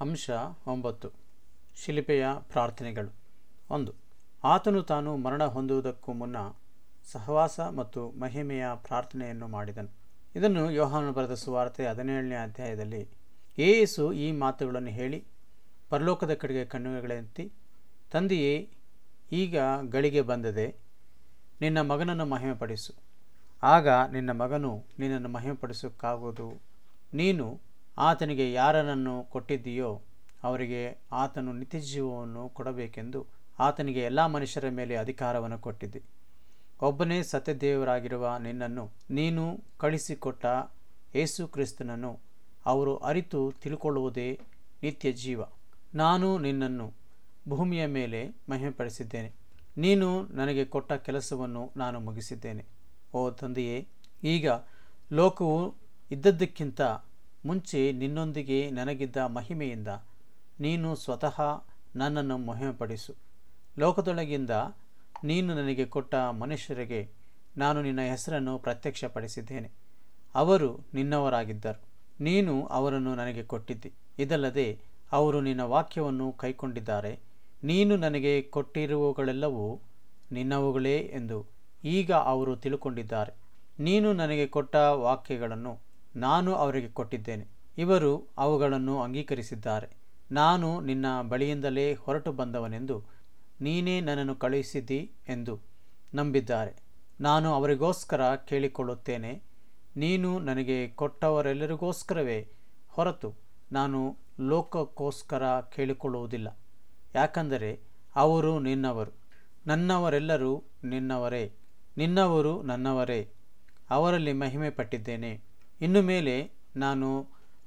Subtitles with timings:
[0.00, 0.30] ಅಂಶ
[0.66, 1.10] ಒಂಬತ್ತು.
[1.76, 3.14] ಶಿಲಿಪೆಯ ಪ್ರಾರ್ಥನೆಗಳು.
[3.70, 3.92] ಒಂದು.
[4.44, 6.36] ಆತನು ತಾನು ಮರಣ ಹೊಂದುವುದಕ್ಕೂ ಮುನ್ನ
[7.12, 9.90] ಸಹವಾಸ ಮತ್ತು ಮಹಿಮೆಯ ಪ್ರಾರ್ಥನೆಯನ್ನು ಮಾಡಿದನು.
[10.36, 13.08] ಇದನ್ನು ಯೋಹಾನು ಬರೆದ ಸುವಾರ್ತೆ ಹದಿನೇಳನೇ ಅಧ್ಯಾಯದಲ್ಲಿ
[13.58, 15.24] ಯೇಸು ಈ ಮಾತುಗಳನ್ನು ಹೇಳಿ,
[15.90, 17.52] ಪರಲೋಕದ ಕಡೆಗೆ ಕಣ್ಣುಗಳೆತ್ತಿ
[18.12, 18.70] ತಂದೆಯೇ,
[19.32, 19.56] ಈಗ
[19.88, 20.76] ಗಳಿಗೆ ಬಂದದೆ,
[21.60, 22.92] ನಿನ್ನ ಮಗನನ್ನು ಮಹಿಮೆಪಡಿಸು.
[23.62, 26.62] ಆಗ ನಿನ್ನ ಮಗನು ನಿನ್ನನ್ನು ಮಹಿಮೆಪಡಿಸೋಕ್ಕಾಗುವುದು
[27.14, 27.67] ನೀನು
[27.98, 30.00] ಆತನಿಗೆ ಯಾರನನ್ನು ಕೊಟ್ಟಿದ್ದೀಯೋ
[30.44, 33.26] ಅವರಿಗೆ ಆತನು ನಿತ್ಯಜೀವವನ್ನು ಕೊಡಬೇಕೆಂದು
[33.58, 36.02] ಆತನಿಗೆ ಎಲ್ಲ ಮನುಷ್ಯರ ಮೇಲೆ ಅಧಿಕಾರವನ್ನು ಕೊಟ್ಟಿದ್ದೆ.
[36.80, 40.46] ಒಬ್ಬನೇ ಸತ್ಯದೇವರಾಗಿರುವ ನಿನ್ನನ್ನು ನೀನು ಕಳಿಸಿಕೊಟ್ಟ
[41.14, 42.20] ಯೇಸು ಕ್ರಿಸ್ತನನ್ನು
[42.66, 44.40] ಅವರು ಅರಿತು ತಿಳ್ಕೊಳ್ಳುವುದೇ
[44.82, 45.42] ನಿತ್ಯ ಜೀವ
[45.94, 46.92] ನಾನು ನಿನ್ನನ್ನು
[47.48, 49.32] ಭೂಮಿಯ ಮೇಲೆ ಮಹಿಮೆಪಡಿಸಿದ್ದೇನೆ.
[49.78, 52.64] ನೀನು ನನಗೆ ಕೊಟ್ಟ ಕೆಲಸವನ್ನು ನಾನು ಮುಗಿಸಿದ್ದೇನೆ.
[53.14, 53.88] ಓ ತಂದೆಯೇ,
[54.24, 54.48] ಈಗ
[55.12, 55.74] ಲೋಕವು
[56.10, 56.80] ಇದ್ದದ್ದಕ್ಕಿಂತ
[57.46, 59.88] ಮುಂಚೆ ನಿನ್ನೊಂದಿಗೆ ನನಗಿದ್ದ ಮಹಿಮೆಯಿಂದ
[60.60, 61.40] ನೀನು ಸ್ವತಃ
[61.96, 63.14] ನನ್ನನ್ನು ಮಹಿಮೆಪಡಿಸು.
[63.78, 64.50] ಲೋಕದೊಳಗಿಂದ
[65.24, 67.10] ನೀನು ನನಗೆ ಕೊಟ್ಟ ಮನುಷ್ಯರಿಗೆ
[67.56, 69.70] ನಾನು ನಿನ್ನ ಹೆಸರನ್ನು ಪ್ರತ್ಯಕ್ಷಪಡಿಸಿದ್ದೇನೆ.
[70.34, 71.82] ಅವರು ನಿನ್ನವರಾಗಿದ್ದರು.
[72.20, 73.92] ನೀನು ಅವರನ್ನು ನನಗೆ ಕೊಟ್ಟಿದ್ದಿ.
[74.18, 74.80] ಇದಲ್ಲದೆ
[75.12, 77.18] ಅವರು ನಿನ್ನ ವಾಕ್ಯವನ್ನು ಕೈಕೊಂಡಿದ್ದಾರೆ.
[77.64, 79.80] ನೀನು ನನಗೆ ಕೊಟ್ಟಿರುವವುಗಳೆಲ್ಲವೂ
[80.32, 81.46] ನಿನ್ನವುಗಳೇ ಎಂದು
[81.84, 83.32] ಈಗ ಅವರು ತಿಳುಕೊಂಡಿದ್ದಾರೆ.
[83.80, 87.48] ನೀನು ನನಗೆ ಕೊಟ್ಟ ವಾಕ್ಯಗಳನ್ನು ನಾನು ಅವರಿಗೆ ಕೊಟ್ಟಿದ್ದೇನೆ.
[87.78, 89.88] ಇವರು ಅವುಗಳನ್ನು ಅಂಗೀಕರಿಸಿದ್ದಾರೆ.
[90.30, 93.04] ನಾನು ನಿನ್ನ ಬಳಿಯಿಂದಲೇ ಹೊರಟು ಬಂದವನೆಂದು
[93.60, 95.60] ನೀನೇ ನನ್ನನ್ನು ಕಳುಹಿಸಿದ್ದಿ ಎಂದು
[96.14, 96.82] ನಂಬಿದ್ದಾರೆ.
[97.20, 99.42] ನಾನು ಅವರಿಗೋಸ್ಕರ ಕೇಳಿಕೊಳ್ಳುತ್ತೇನೆ.
[99.96, 102.48] ನೀನು ನನಗೆ ಕೊಟ್ಟವರೆಲ್ಲರಿಗೋಸ್ಕರವೇ
[102.88, 103.34] ಹೊರತು
[103.72, 106.60] ನಾನು ಲೋಕಕ್ಕೋಸ್ಕರ ಕೇಳಿಕೊಳ್ಳುವುದಿಲ್ಲ.
[107.14, 107.80] ಯಾಕಂದರೆ
[108.16, 109.10] ಅವರು ನಿನ್ನವರು.
[109.66, 111.52] ನನ್ನವರೆಲ್ಲರೂ ನಿನ್ನವರೇ.
[111.96, 113.32] ನಿನ್ನವರು ನನ್ನವರೇ.
[113.90, 115.47] ಅವರಲ್ಲಿ ಮಹಿಮೆ ಪಟ್ಟಿದ್ದೇನೆ
[115.80, 117.26] ಇನ್ನು ಮೇಲೆ ನಾನು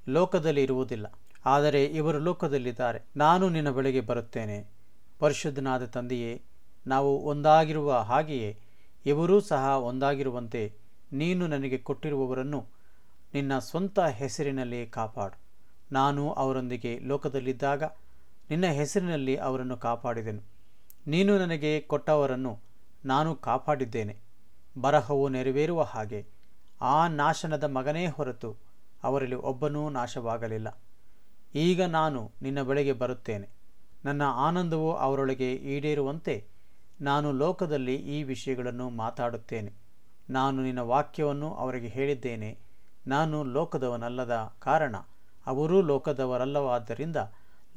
[0.10, 1.08] ಲೋಕದಲ್ಲಿ ಇರುವುದಿಲ್ಲ.
[1.46, 3.00] ಆದರೆ ಇವರು ಲೋಕದಲ್ಲಿದ್ದಾರೆ.
[3.18, 4.68] ನಾನು ನಿನ್ನ ಬಳಿಗೆ ಬರುತ್ತೇನೆ.
[5.20, 6.42] ಪರಿಶುದ್ಧನಾದ ತಂದೆಯೇ,
[6.88, 8.58] ನಾವು ಒಂದಾಗಿರುವ ಹಾಗೆಯೇ
[9.06, 10.74] ಇವರೂ ಸಹ ಒಂದಾಗಿರುವಂತೆ
[11.14, 12.66] ನೀನು ನನಗೆ ಕೊಟ್ಟಿರುವವರನ್ನು
[13.34, 15.40] ನಿನ್ನ ಸ್ವಂತ ಹೆಸರಿನಲ್ಲಿ ಕಾಪಾಡು.
[15.92, 17.84] ನಾನು ಅವರೊಂದಿಗೆ ಲೋಕದಲ್ಲಿದ್ದಾಗ
[18.50, 20.42] ನಿನ್ನ ಹೆಸರಿನಲ್ಲಿ ಅವರನ್ನು ಕಾಪಾಡಿದೆನು.
[21.08, 22.60] ನೀನು ನನಗೆ ಕೊಟ್ಟವರನ್ನು
[23.06, 24.18] ನಾನು ಕಾಪಾಡಿದ್ದೇನೆ.
[24.82, 26.41] ಬರಹವು ನೆರವೇರುವ ಹಾಗೆ
[26.82, 28.58] ಆ ನಾಶನದ ಮಗನೇ ಹೊರತು
[29.04, 30.82] ಅವರಲ್ಲಿ ಒಬ್ಬನೂ ನಾಶವಾಗಲಿಲ್ಲ.
[31.56, 33.50] ಈಗ ನಾನು ನಿನ್ನ ಬಳಿಗೆ ಬರುತ್ತೇನೆ.
[34.06, 36.48] ನನ್ನ ಆನಂದವು ಅವರೊಳಗೆ ಈಡೇರುವಂತೆ
[37.02, 39.74] ನಾನು ಲೋಕದಲ್ಲಿ ಈ ವಿಷಯಗಳನ್ನು ಮಾತಾಡುತ್ತೇನೆ.
[40.30, 42.60] ನಾನು ನಿನ್ನ ವಾಕ್ಯವನ್ನು ಅವರಿಗೆ ಹೇಳಿದ್ದೇನೆ.
[43.08, 44.96] ನಾನು ಲೋಕದವನಲ್ಲದ ಕಾರಣ
[45.46, 47.16] ಅವರೂ ಲೋಕದವರಲ್ಲವಾದ್ದರಿಂದ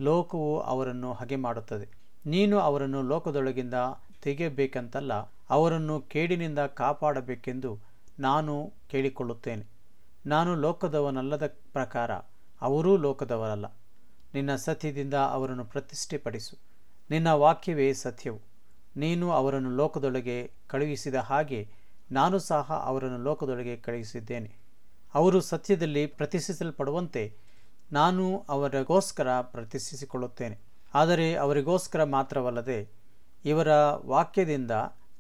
[0.01, 1.89] ಲೋಕವು ಅವರನ್ನು ಹಗೆ ಮಾಡುತ್ತದೆ.
[2.27, 3.75] ನೀನು ಅವರನ್ನು ಲೋಕದೊಳಗಿಂದ
[4.23, 5.13] ತೆಗೆಯಬೇಕಂತಲ್ಲ,
[5.51, 9.67] ಅವರನ್ನು ಕೇಡಿನಿಂದ ಕಾಪಾಡಬೇಕೆಂದು ನಾನು ಕೇಳಿಕೊಳ್ಳುತ್ತೇನೆ.
[10.27, 12.13] ನಾನು ಲೋಕದವನಲ್ಲದ ಪ್ರಕಾರ
[12.61, 13.67] ಅವರೂ ಲೋಕದವರಲ್ಲ.
[14.35, 16.59] ನಿನ್ನ ಸತ್ಯದಿಂದ ಅವರನ್ನು ಪ್ರತಿಷ್ಠೆಪಡಿಸು.
[17.11, 18.41] ನಿನ್ನ ವಾಕ್ಯವೇ ಸತ್ಯವು.
[18.97, 21.69] ನೀನು ಅವರನ್ನು ಲೋಕದೊಳಗೆ ಕಳುಹಿಸಿದ ಹಾಗೆ
[22.13, 24.57] ನಾನು ಸಹ ಅವರನ್ನು ಲೋಕದೊಳಗೆ ಕಳುಹಿಸಿದ್ದೇನೆ.
[25.15, 27.37] ಅವರು ಸತ್ಯದಲ್ಲಿ ಪ್ರತಿಷ್ಠಿಸಲ್ಪಡುವಂತೆ
[27.93, 30.59] ನಾನು ಅವರಿಗೋಸ್ಕರ ಪ್ರತಿಷ್ಠಿಸಿಕೊಳ್ಳುತ್ತೇನೆ.
[30.95, 32.89] ಆದರೆ ಅವರಿಗೋಸ್ಕರ ಮಾತ್ರವಲ್ಲದೆ
[33.45, 33.69] ಇವರ
[34.07, 34.71] ವಾಕ್ಯದಿಂದ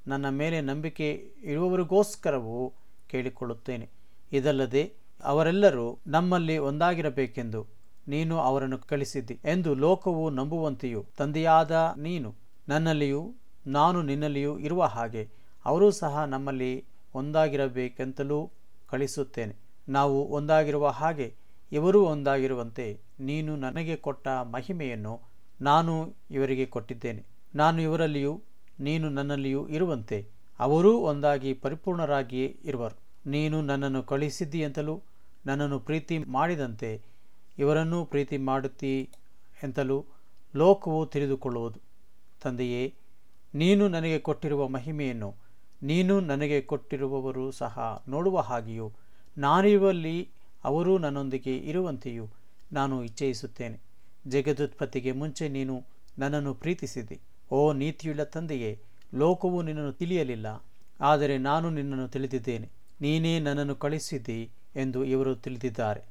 [0.07, 2.73] ನನ್ನ ಮೇಲೆ ನಂಬಿಕೆ ಇರುವವರಿಗೋಸ್ಕರವೂ
[3.15, 3.87] ಕೇಳಿಕೊಳ್ಳುತ್ತೇನೆ.
[4.33, 4.85] ಇದಲ್ಲದೆ
[5.25, 7.61] ಅವರೆಲ್ಲರೂ ನಮ್ಮಲ್ಲಿ ಒಂದಾಗಿರಬೇಕೆಂದು
[8.07, 12.31] ನೀನು ಅವರನ್ನು ಕಳಿಸಿದ್ದಿ ಎಂದು ಲೋಕವು ನಂಬುವಂತೆಯೂ ತಂದೆಯಾದ ನೀನು
[12.69, 13.23] ನನ್ನಲ್ಲಿಯೂ
[13.67, 15.23] ನಾನು ನಿನ್ನಲ್ಲಿಯೂ ಇರುವ ಹಾಗೆ
[15.65, 16.73] ಅವರೂ ಸಹ ನಮ್ಮಲ್ಲಿ
[17.15, 18.39] ಒಂದಾಗಿರಬೇಕೆಂತಲೂ
[18.91, 19.55] ಕಳಿಸುತ್ತೇನೆ
[19.89, 21.29] ನಾವು ಒಂದಾಗಿರುವ ಹಾಗೆ
[21.73, 22.87] ಇವರೂ ಒಂದಾಗಿರುವಂತೆ
[23.21, 25.15] ನೀನು ನನಗೆ ಕೊಟ್ಟ ಮಹಿಮೆಯನ್ನು
[25.61, 25.95] ನಾನು
[26.31, 27.23] ಇವರಿಗೆ ಕೊಟ್ಟಿದ್ದೇನೆ.
[27.55, 28.33] ನಾನು ಇವರಲ್ಲಿಯೂ
[28.81, 30.19] ನೀನು ನನ್ನಲ್ಲಿಯೂ ಇರುವಂತೆ
[30.61, 32.97] ಅವರೂ ಒಂದಾಗಿ ಪರಿಪೂರ್ಣರಾಗಿಯೇ ಇರುವರು.
[33.27, 34.95] ನೀನು ನನ್ನನ್ನು ಕಳುಹಿಸಿದ್ದಿ ಅಂತಲೂ,
[35.47, 36.91] ನನ್ನನ್ನು ಪ್ರೀತಿ ಮಾಡಿದಂತೆ
[37.59, 38.93] ಇವರನ್ನೂ ಪ್ರೀತಿ ಮಾಡುತ್ತೀ
[39.65, 39.99] ಎಂತಲೂ
[40.55, 41.79] ಲೋಕವು ತಿಳಿದುಕೊಳ್ಳುವುದು.
[42.43, 42.85] ತಂದೆಯೇ,
[43.55, 45.31] ನೀನು ನನಗೆ ಕೊಟ್ಟಿರುವ ಮಹಿಮೆಯನ್ನು
[45.83, 48.87] ನೀನು ನನಗೆ ಕೊಟ್ಟಿರುವವರು ಸಹ ನೋಡುವ ಹಾಗೆಯೂ,
[49.37, 50.17] ನಾನಿರುವಲ್ಲಿ
[50.65, 52.27] ಅವರೂ ನನ್ನೊಂದಿಗೆ ಇರುವಂತೆಯೂ
[52.73, 53.79] ನಾನು ಇಚ್ಛಯಿಸುತ್ತೇನೆ
[54.29, 55.75] ಜಗದುತ್ಪತ್ತಿಗೆ ಮುಂಚೆ ನೀನು
[56.19, 57.17] ನನ್ನನ್ನು ಪ್ರೀತಿಸಿದೆ.
[57.51, 58.71] ಓ ನೀತಿಯುಳ್ಳ ತಂದೆಯೇ,
[59.15, 60.47] ಲೋಕವು ನಿನ್ನನ್ನು ತಿಳಿಯಲಿಲ್ಲ,
[61.01, 62.69] ಆದರೆ ನಾನು ನಿನ್ನನ್ನು ತಿಳಿದಿದ್ದೇನೆ.
[63.01, 66.03] ನೀನೇ ನನ್ನನ್ನು ಕಳಿಸಿದ್ದಿ ಎಂದು ಇವರು ತಿಳಿದಿದ್ದಾರೆ.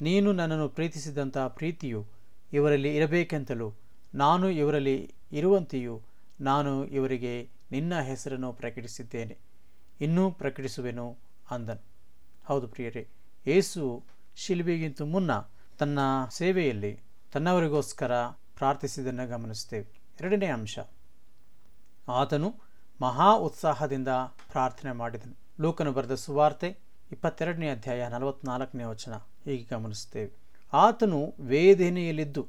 [0.00, 2.06] ನೀನು ನನ್ನನ್ನು ಪ್ರೀತಿಸಿದಂತಹ ಪ್ರೀತಿಯು
[2.52, 3.72] ಇವರಲ್ಲಿ ಇರಬೇಕೆಂತಲೂ
[4.14, 6.00] ನಾನು ಇವರಲ್ಲಿ ಇರುವಂತೆಯೂ
[6.40, 9.38] ನಾನು ಇವರಿಗೆ ನಿನ್ನ ಹೆಸರನ್ನು ಪ್ರಕಟಿಸಿದ್ದೇನೆ.
[10.00, 11.16] ಇನ್ನೂ ಪ್ರಕಟಿಸುವೆನು
[11.50, 11.82] ಅಂದನು.
[12.44, 13.08] ಹೌದು ಪ್ರಿಯರೇ,
[13.46, 14.04] ಯೇಸು
[14.36, 15.30] ಶಿಲ್ಬೆಗಿಂತ ಮುನ್ನ
[15.78, 15.98] ತನ್ನ
[16.30, 17.00] ಸೇವೆಯಲ್ಲಿ
[17.32, 20.78] ತನ್ನವರಿಗೋಸ್ಕರ ಪ್ರಾರ್ಥಿಸಿದ್ದನ್ನು ಗಮನಿಸ್ತೇವೆ ಎರಡನೇ ಅಂಶ,
[22.08, 22.54] ಆತನು
[23.00, 24.08] ಮಹಾ ಉತ್ಸಾಹದಿಂದ
[24.52, 25.36] ಪ್ರಾರ್ಥನೆ ಮಾಡಿದನು.
[25.60, 26.78] ಲೂಕನು ಬರೆದ ಸುವಾರ್ತೆ
[27.12, 29.14] ಇಪ್ಪತ್ತೆರಡನೇ ಅಧ್ಯಾಯ ನಲವತ್ನಾಲ್ಕನೇ ವಚನ.
[29.44, 30.32] ಹೀಗೆ ಗಮನಿಸುತ್ತೇವೆ.
[30.72, 32.46] ಆತನು ವೇದನೆಯಲ್ಲಿದ್ದು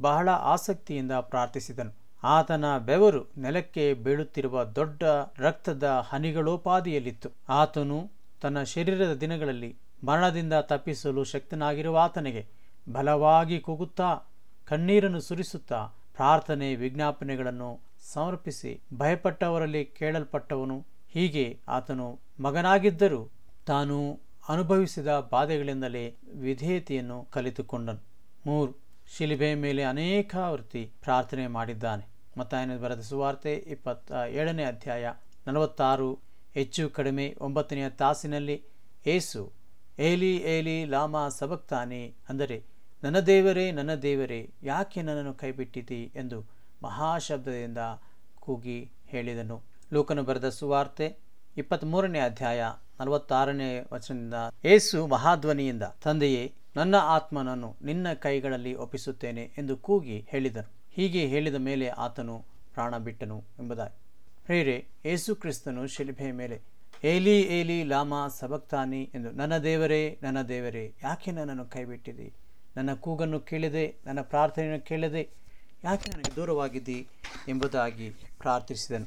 [0.00, 1.92] ಬಹಳ ಆಸಕ್ತಿಯಿಂದ ಪ್ರಾರ್ಥಿಸಿದನು.
[2.24, 5.02] ಆತನ ಬೆವರು ನೆಲಕ್ಕೆ ಬೀಳುತ್ತಿರುವ ದೊಡ್ಡ
[5.38, 7.28] ರಕ್ತದ ಹನಿಗಳೋಪಾದಿಯಲ್ಲಿತ್ತು.
[7.48, 8.10] ಆತನು
[8.40, 9.76] ತನ್ನ ಶರೀರದ ದಿನಗಳಲ್ಲಿ
[10.06, 12.46] ಮರಣದಿಂದ ತಪ್ಪಿಸಲು ಶಕ್ತನಾಗಿರುವ ಆತನಿಗೆ
[12.92, 14.18] ಬಲವಾಗಿ ಕೂಗುತ್ತಾ,
[14.64, 17.80] ಕಣ್ಣೀರನ್ನು ಸುರಿಸುತ್ತಾ ಪ್ರಾರ್ಥನೆ ವಿಜ್ಞಾಪನೆಗಳನ್ನು
[18.12, 20.92] ಸಮರ್ಪಿಸಿ ಭಯಪಟ್ಟವರಲ್ಲಿ ಕೇಳಲ್ಪಟ್ಟವನು.
[21.08, 23.30] ಹೀಗೆ ಆತನು ಮಗನಾಗಿದ್ದರೂ
[23.66, 28.00] ತಾನು ಅನುಭವಿಸಿದ ಬಾಧೆಗಳಿಂದಲೇ ವಿಧೇಯತೆಯನ್ನು ಕಲಿತುಕೊಂಡನು.
[28.46, 28.72] ಮೂರು
[29.16, 32.04] ಶಿಲಿಬೆ ಮೇಲೆ ಅನೇಕ ವೃತ್ತಿ ಪ್ರಾರ್ಥನೆ ಮಾಡಿದ್ದಾನೆ.
[32.38, 35.12] ಮತ್ತಾಯನ ಬರೆದ ಸುವಾರ್ತೆ ಇಪ್ಪತ್ತ ಏಳನೇ ಅಧ್ಯಾಯ
[35.46, 36.18] ನಲವತ್ತಾರು,
[36.54, 38.62] ಹೆಚ್ಚು ಕಡಿಮೆ ಒಂಬತ್ತನೆಯ ತಾಸಿನಲ್ಲಿ
[39.06, 39.52] ಏಸು,
[39.98, 42.64] ಏಲಿ ಏಲಿ, ಲಾಮಾ ಸಬಕ್ತಾನೆ, ಅಂದರೆ,
[43.04, 46.12] ನನ್ನ ದೇವರೇ ನನ್ನ ದೇವರೇ, ಯಾಕೆ ನನ್ನನ್ನು ಕೈಬಿಟ್ಟಿದ್ದಿ?
[46.16, 46.40] ಎಂದು
[46.82, 47.78] ಮಹಾಶಬ್ದದಿಂದ
[48.40, 49.62] ಕೂಗಿ ಹೇಳಿದನು.
[49.92, 52.64] ಲೋಕನು ಬರೆದ ಸುವಾರ್ತೆ ಇಪ್ಪತ್ತ್ಮೂರನೇ ಅಧ್ಯಾಯ
[53.00, 54.34] ನಲವತ್ತಾರನೇ ವಚನದಿಂದ,
[54.64, 60.72] ಏಸು ಮಹಾಧ್ವನಿಯಿಂದ, ತಂದೆಯೇ, ನನ್ನ ಆತ್ಮನನ್ನು ನಿನ್ನ ಕೈಗಳಲ್ಲಿ ಒಪ್ಪಿಸುತ್ತೇನೆ ಎಂದು ಕೂಗಿ ಹೇಳಿದನು.
[60.92, 62.44] ಹೀಗೆ ಹೇಳಿದ ಮೇಲೆ ಆತನು
[62.74, 63.98] ಪ್ರಾಣ ಬಿಟ್ಟನು ಎಂಬುದಾಗಿ.
[64.44, 66.62] ಪ್ರೇರೆ ಏಸು ಕ್ರಿಸ್ತನು ಶಿಲ್ಪೆಯ ಮೇಲೆ,
[67.04, 72.32] ಏಲಿ ಏಲಿ, ಲಾಮಾ, ಸಬಕ್ತಾನಿ ಎಂದು, ನನ್ನ ದೇವರೇ ನನ್ನ ದೇವರೇ, ಯಾಕೆ ನನ್ನನ್ನು ಕೈಬಿಟ್ಟಿದೆ
[72.76, 75.28] ನನ್ನ ಕೂಗನ್ನು ಕೇಳಿದೆ, ನನ್ನ ಪ್ರಾರ್ಥನೆಯನ್ನು ಕೇಳದೆ,
[75.84, 77.08] ಯಾಕೆ ನನಗೆ ದೂರವಾಗಿದ್ದಿ?
[77.48, 79.06] ಎಂಬುದಾಗಿ ಪ್ರಾರ್ಥಿಸಿದನು.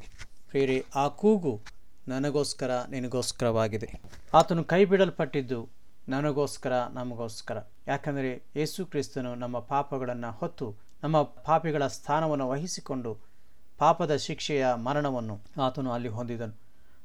[0.49, 1.61] ಪ್ರೇರೆ ಆ ಕೂಗು
[2.07, 4.01] ನನಗೋಸ್ಕರ ನಿನಗೋಸ್ಕರವಾಗಿದೆ.
[4.33, 5.69] ಆತನು ಕೈ ಬಿಡಲ್ಪಟ್ಟಿದ್ದು
[6.09, 7.57] ನನಗೋಸ್ಕರ, ನಮಗೋಸ್ಕರ.
[7.87, 13.17] ಯಾಕಂದರೆ ಯೇಸು ಕ್ರಿಸ್ತನು ನಮ್ಮ ಪಾಪಗಳನ್ನು ಹೊತ್ತು, ನಮ್ಮ ಪಾಪಿಗಳ ಸ್ಥಾನವನ್ನು ವಹಿಸಿಕೊಂಡು
[13.77, 16.53] ಪಾಪದ ಶಿಕ್ಷೆಯ ಮರಣವನ್ನು ಆತನು ಅಲ್ಲಿ ಹೊಂದಿದನು.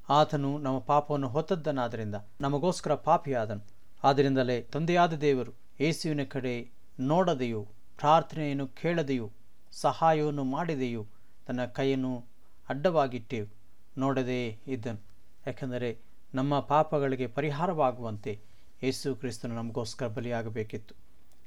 [0.08, 3.67] ಆತನು ನಮ್ಮ ಪಾಪವನ್ನು ಹೊತ್ತದ್ದನಾದ್ದರಿಂದ ನಮಗೋಸ್ಕರ ಪಾಪಿಯಾದನು.
[4.05, 6.70] ಆದ್ದರಿಂದಲೇ ತಂದೆಯಾದ ದೇವರು ಯೇಸುವಿನ ಕಡೆ
[7.00, 7.62] ನೋಡದೆಯೂ,
[7.99, 9.31] ಪ್ರಾರ್ಥನೆಯನ್ನು ಕೇಳದೆಯೂ,
[9.73, 11.06] ಸಹಾಯವನ್ನು ಮಾಡಿದೆಯೂ,
[11.47, 12.25] ತನ್ನ ಕೈಯನ್ನು
[12.69, 13.60] ಅಡ್ಡವಾಗಿಟ್ಟೆವು.
[13.99, 15.01] ನೋಡದೇ ಇದ್ದನು
[15.47, 15.99] ಯಾಕೆಂದರೆ
[16.35, 18.41] ನಮ್ಮ ಪಾಪಗಳಿಗೆ ಪರಿಹಾರವಾಗುವಂತೆ
[18.83, 20.95] ಯೇಸು ಕ್ರಿಸ್ತನು ನಮಗೋಸ್ಕರ ಬಲಿಯಾಗಬೇಕಿತ್ತು.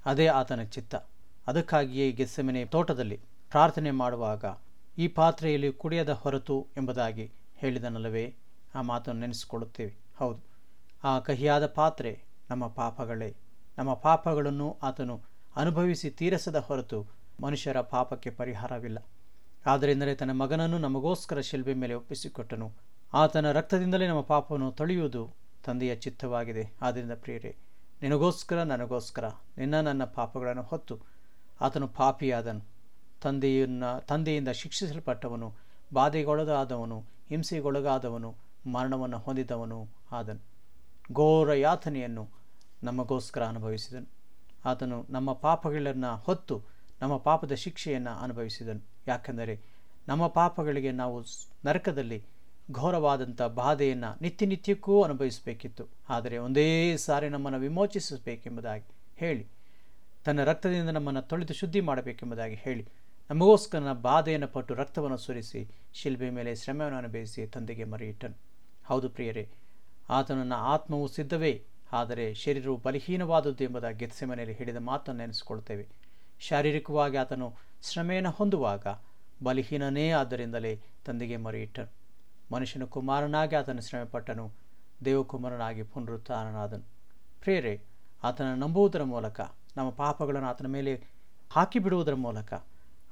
[0.05, 0.95] ಅದೇ ಆತನ ಚಿತ್ತ.
[1.47, 3.19] ಅದಕ್ಕಾಗಿಯೇ ಗೆಸ್ಸೆಮನೆ ತೋಟದಲ್ಲಿ
[3.49, 4.45] ಪ್ರಾರ್ಥನೆ ಮಾಡುವಾಗ
[4.97, 8.35] ಈ ಪಾತ್ರೆಯಲ್ಲಿ ಕುಡಿಯದ ಹೊರತು ಎಂಬುದಾಗಿ ಹೇಳಿದನಲ್ಲವೇ?
[8.75, 9.93] ಆ ಮಾತನ್ನು ನೆನೆಸಿಕೊಳ್ಳುತ್ತೇವೆ.
[10.17, 10.39] ಹೌದು.
[11.03, 13.35] ಆ ಕಹಿಯಾದ ಪಾತ್ರೆ ನಮ್ಮ ಪಾಪಗಳೇ.
[13.77, 15.21] ನಮ್ಮ ಪಾಪಗಳನ್ನು ಆತನು
[15.55, 17.05] ಅನುಭವಿಸಿ ತೀರಿಸದ ಹೊರತು
[17.41, 18.97] ಮನುಷ್ಯರ ಪಾಪಕ್ಕೆ ಪರಿಹಾರವಿಲ್ಲ.
[19.65, 22.71] ಆದ್ದರಿಂದಲೇ ತನ್ನ ಮಗನನ್ನು ನಮಗೋಸ್ಕರ ಶಿಲ್ಬೆ ಮೇಲೆ ಒಪ್ಪಿಸಿಕೊಟ್ಟನು.
[23.13, 25.33] ಆತನ ರಕ್ತದಿಂದಲೇ ನಮ್ಮ ಪಾಪವನ್ನು ತೊಳೆಯುವುದು
[25.63, 26.73] ತಂದೆಯ ಚಿತ್ತವಾಗಿದೆ.
[26.81, 27.55] ಆದ್ದರಿಂದ ಪ್ರಿಯರೇ,
[28.01, 29.27] ನಿನಗೋಸ್ಕರ, ನನಗೋಸ್ಕರ,
[29.57, 30.99] ನಿನ್ನ ನನ್ನ ಪಾಪಗಳನ್ನು ಹೊತ್ತು
[31.61, 32.61] ಆತನು ಪಾಪಿಯಾದನು.
[33.21, 35.53] ತಂದೆಯನ್ನು, ತಂದೆಯಿಂದ ಶಿಕ್ಷಿಸಲ್ಪಟ್ಟವನು,
[35.93, 38.35] ಬಾಧೆಗೊಳಗಾದವನು, ಹಿಂಸೆಗೊಳಗಾದವನು,
[38.71, 40.41] ಮರಣವನ್ನು ಹೊಂದಿದವನು ಆದನು.
[41.13, 42.29] ಘೋರ ಯಾತನೆಯನ್ನು
[42.83, 44.07] ನಮಗೋಸ್ಕರ ಅನುಭವಿಸಿದನು.
[44.65, 46.61] ಆತನು ನಮ್ಮ ಪಾಪಗಳನ್ನು ಹೊತ್ತು
[47.01, 48.92] ನಮ್ಮ ಪಾಪದ ಶಿಕ್ಷೆಯನ್ನು ಅನುಭವಿಸಿದನು.
[49.07, 49.55] ಯಾಕೆಂದರೆ
[50.07, 51.17] ನಮ್ಮ ಪಾಪಗಳಿಗೆ ನಾವು
[51.65, 52.19] ನರಕದಲ್ಲಿ
[52.71, 55.83] ಘೋರವಾದಂಥ ಬಾಧೆಯನ್ನು ನಿತ್ಯ ನಿತ್ಯಕ್ಕೂ ಅನುಭವಿಸಬೇಕಿತ್ತು.
[56.09, 56.67] ಆದರೆ ಒಂದೇ
[57.05, 59.43] ಸಾರಿ ನಮ್ಮನ್ನು ವಿಮೋಚಿಸಬೇಕೆಂಬುದಾಗಿ ಹೇಳಿ,
[60.25, 62.83] ತನ್ನ ರಕ್ತದಿಂದ ನಮ್ಮನ್ನು ತೊಳೆದು ಶುದ್ಧಿ ಮಾಡಬೇಕೆಂಬುದಾಗಿ ಹೇಳಿ,
[63.29, 65.61] ನಮಗೋಸ್ಕರ ಬಾಧೆಯನ್ನು ಪಟ್ಟು ರಕ್ತವನ್ನು ಸುರಿಸಿ
[65.93, 68.37] ಶಿಲ್ಬೆ ಮೇಲೆ ಶ್ರಮವನ್ನು ಅನುಭವಿಸಿ ತಂದೆಗೆ ಮರೆಯಿಟ್ಟನು.
[68.85, 69.45] ಹೌದು ಪ್ರಿಯರೇ
[70.09, 71.53] ಆತನನ್ನ ಆತ್ಮವು ಸಿದ್ಧವೇ,
[71.91, 75.85] ಆದರೆ ಶರೀರವು ಬಲಹೀನವಾದದ್ದು ಎಂಬುದಾಗಿ ಗೆತ್ಸೆ ಮನೆಯಲ್ಲಿ ಹೇಳಿದ ಮಾತನ್ನು ನೆನೆಸಿಕೊಳ್ತೇವೆ
[76.39, 77.47] ಶಾರೀರಿಕವಾಗಿ ಆತನು
[77.91, 78.87] ಶ್ರಮೆಯನ್ನು ಹೊಂದುವಾಗ
[79.43, 81.91] ಬಲಿಹೀನನೇ ಆದ್ದರಿಂದಲೇ ತಂದೆಗೆ ಮರೆಯಿಟ್ಟನು
[82.51, 84.51] ಮನುಷ್ಯನ ಕುಮಾರನಾಗಿ ಆತನು ಶ್ರಮೆಪಟ್ಟನು,
[85.05, 86.85] ದೇವಕುಮಾರನಾಗಿ ಪುನರುತ್ಥಾನನಾದನು.
[87.41, 87.81] ಪ್ರೇರೆ
[88.23, 89.41] ಆತನ ನಂಬುವುದರ ಮೂಲಕ,
[89.77, 90.93] ನಮ್ಮ ಪಾಪಗಳನ್ನು ಆತನ ಮೇಲೆ
[91.51, 92.53] ಹಾಕಿಬಿಡುವುದರ ಮೂಲಕ,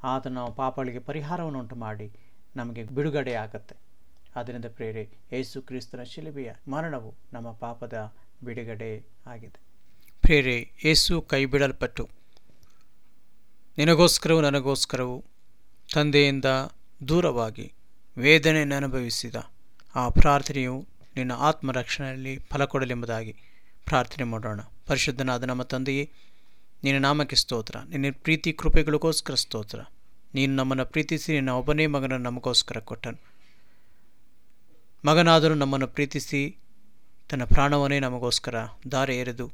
[0.04, 2.12] ಆತನ ಪಾಪಗಳಿಗೆ ಪರಿಹಾರವನ್ನು ಉಂಟು ಮಾಡಿ
[2.56, 3.76] ನಮಗೆ ಬಿಡುಗಡೆ ಆಗುತ್ತೆ
[4.36, 9.60] ಆದ್ದರಿಂದ ಪ್ರೇರೆ ಯೇಸು ಕ್ರಿಸ್ತನ ಶಿಲುಬೆಯ ಮರಣವು ನಮ್ಮ ಪಾಪದ ಬಿಡುಗಡೆ ಆಗಿದೆ.
[10.22, 12.21] ಪ್ರೇರೆ ಯೇಸು ಕೈ ಬಿಡಲ್ಪಟ್ಟು
[13.78, 15.24] ನಿನಗೋಸ್ಕರವೂ ನನಗೋಸ್ಕರವೂ
[15.94, 16.46] ತಂದೆಯಿಂದ
[17.08, 17.74] ದೂರವಾಗಿ
[18.18, 19.36] ವೇದನೆಯನ್ನು ಅನುಭವಿಸಿದ
[19.96, 23.36] ಆ ಪ್ರಾರ್ಥನೆಯು ನಿನ್ನ ಆತ್ಮರಕ್ಷಣೆಯಲ್ಲಿ ಫಲ ಕೊಡಲೆಂಬುದಾಗಿ
[23.86, 24.60] ಪ್ರಾರ್ಥನೆ ಮಾಡೋಣ.
[24.86, 26.10] ಪರಿಶುದ್ಧನಾದ ನಮ್ಮ ತಂದೆಯೇ,
[26.84, 27.76] ನಿನ್ನ ನಾಮಕ್ಕೆ ಸ್ತೋತ್ರ.
[27.80, 29.80] ನಿನ್ನ ಪ್ರೀತಿ ಕೃಪೆಗಳಿಗೋಸ್ಕರ ಸ್ತೋತ್ರ.
[30.36, 33.20] ನೀನು ನಮ್ಮನ್ನು ಪ್ರೀತಿಸಿ, ನಿನ್ನ ಒಬ್ಬನೇ ಮಗನನ್ನು ನಮಗೋಸ್ಕರ ಕೊಟ್ಟನು.
[35.06, 36.58] ಮಗನಾದರೂ ನಮ್ಮನ್ನು ಪ್ರೀತಿಸಿ,
[37.30, 38.56] ತನ್ನ ಪ್ರಾಣವನ್ನೇ ನಮಗೋಸ್ಕರ
[38.92, 39.52] ದಾರೆ ಎರೆದು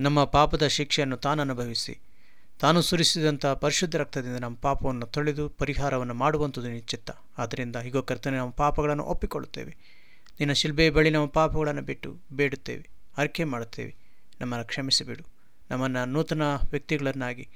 [0.00, 1.98] ನಮ್ಮ ಪಾಪದ ಶಿಕ್ಷೆಯನ್ನು ತಾನು ಅನುಭವಿಸಿ
[2.60, 9.04] ತಾನು ಸುರಿಸಿದಂಥ ಪರಿಶುದ್ಧ ರಕ್ತದಿಂದ ನಮ್ಮ ಪಾಪವನ್ನು ತೊಳೆದು ಪರಿಹಾರವನ್ನು ಮಾಡುವಂಥದ್ದು ನಿಶ್ಚಿತ್ತ ಆದ್ದರಿಂದ ಹೀಗೋ ಕರ್ತನೆ, ನಮ್ಮ ಪಾಪಗಳನ್ನು
[9.04, 9.76] ಒಪ್ಪಿಕೊಳ್ಳುತ್ತೇವೆ.
[10.38, 13.94] ನಿನ್ನ ಶಿಲ್ಬೆಯ ಬಳಿ ನಮ್ಮ ಪಾಪಗಳನ್ನು ಬಿಟ್ಟು ಬೇಡುತ್ತೇವೆ, ಅರಿಕೆ ಮಾಡುತ್ತೇವೆ.
[14.40, 15.24] ನಮ್ಮನ್ನು ಕ್ಷಮಿಸಿಬಿಡು.
[15.70, 17.48] ನಮ್ಮನ್ನು ನೂತನ ವ್ಯಕ್ತಿಗಳನ್ನಾಗಿ,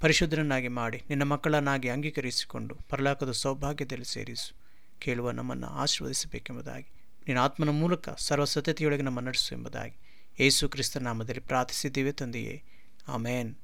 [0.00, 4.56] ಪರಿಶುದ್ಧರನ್ನಾಗಿ ಮಾಡಿ, ನಿನ್ನ ಮಕ್ಕಳನ್ನಾಗಿ ಅಂಗೀಕರಿಸಿಕೊಂಡು ಪರಲಾಕದ ಸೌಭಾಗ್ಯದಲ್ಲಿ ಸೇರಿಸು.
[4.98, 6.86] ಕೇಳುವ ನಮ್ಮನ್ನು ಆಶೀರ್ವದಿಸಬೇಕೆಂಬುದಾಗಿ,
[7.26, 9.96] ನಿನ್ನ ಆತ್ಮನ ಮೂಲಕ ಸರ್ವಸತತೆಯೊಳಗೆ ನಮ್ಮ ನಡೆಸು ಎಂಬುದಾಗಿ
[10.40, 12.62] ಯೇಸು ಕ್ರಿಸ್ತ ನಾಮದಲ್ಲಿ ಪ್ರಾರ್ಥಿಸಿದ್ದೀವಿ ತಂದೆಯೇ.
[13.08, 13.54] ಆಮೇನ್.